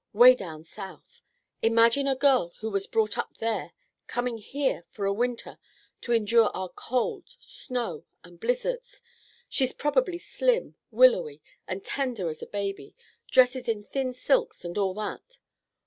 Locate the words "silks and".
14.15-14.75